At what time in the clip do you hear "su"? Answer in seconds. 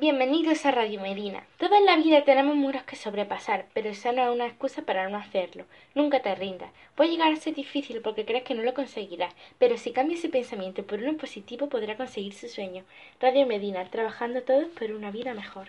12.32-12.46